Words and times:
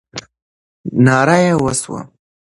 ناره 1.05 1.37
یې 1.45 1.53
وسوه. 1.63 1.99